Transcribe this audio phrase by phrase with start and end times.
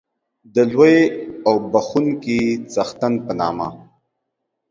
[0.53, 0.97] د لوی
[1.47, 2.39] او بخښونکی
[2.73, 3.67] څښتن په نامه